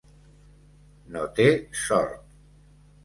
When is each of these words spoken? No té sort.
No 1.17 1.23
té 1.41 1.47
sort. 1.83 2.27